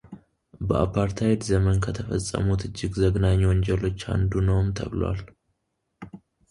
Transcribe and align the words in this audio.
በአፓርታይድ 0.67 1.41
ዘመን 1.49 1.75
ከተፈጸሙት 1.85 2.63
እጅግ 2.69 2.91
ዘግናኝ 3.01 3.39
ወንጀሎች 3.51 3.99
አንዱ 4.15 4.31
ነውም 4.47 4.69
ተብሏል። 4.79 5.21